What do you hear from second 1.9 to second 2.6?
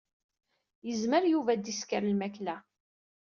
lmakla.